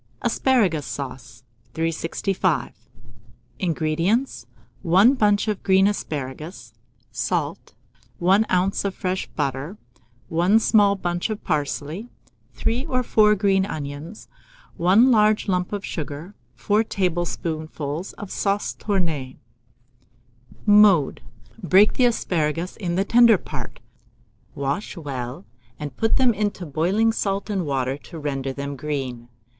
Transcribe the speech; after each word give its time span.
ASPARAGUS 0.23 0.83
SAUCE. 0.87 1.43
365. 1.75 2.73
INGREDIENTS. 3.59 4.47
1 4.81 5.13
bunch 5.13 5.47
of 5.47 5.61
green 5.61 5.85
asparagus, 5.85 6.73
salt, 7.11 7.75
1 8.17 8.43
oz. 8.49 8.83
of 8.83 8.95
fresh 8.95 9.27
butter, 9.35 9.77
1 10.27 10.57
small 10.57 10.95
bunch 10.95 11.29
of 11.29 11.43
parsley, 11.43 12.09
3 12.55 12.83
or 12.87 13.03
4 13.03 13.35
green 13.35 13.63
onions, 13.63 14.27
1 14.77 15.11
large 15.11 15.47
lump 15.47 15.71
of 15.71 15.85
sugar, 15.85 16.33
4 16.55 16.83
tablespoonfuls 16.83 18.13
of 18.13 18.31
sauce 18.31 18.73
tournée. 18.73 19.35
Mode. 20.65 21.21
Break 21.61 21.93
the 21.93 22.05
asparagus 22.05 22.75
in 22.75 22.95
the 22.95 23.05
tender 23.05 23.37
part, 23.37 23.79
wash 24.55 24.97
well, 24.97 25.45
and 25.77 25.95
put 25.95 26.17
them 26.17 26.33
into 26.33 26.65
boiling 26.65 27.13
salt 27.13 27.51
and 27.51 27.67
water 27.67 27.97
to 27.99 28.17
render 28.17 28.51
them 28.51 28.75
green. 28.75 29.29